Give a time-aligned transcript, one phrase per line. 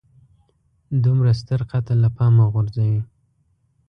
[1.03, 3.01] دومره ستر قتل له پامه وغورځوي.